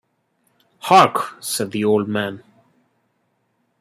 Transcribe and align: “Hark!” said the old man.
“Hark!” 0.79 1.35
said 1.43 1.69
the 1.69 1.83
old 1.85 2.07
man. 2.07 2.41